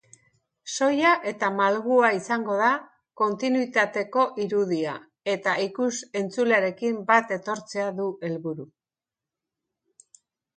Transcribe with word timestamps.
Soila 0.75 1.09
eta 1.31 1.49
malgua 1.57 2.07
izango 2.19 2.55
da 2.61 2.69
kontinuitateko 3.21 4.23
irudia 4.45 4.95
eta 5.35 5.53
ikus-entzulearekin 5.67 6.99
bat 7.13 7.35
etortzea 7.37 7.87
du 8.01 8.09
helburu. 8.31 8.67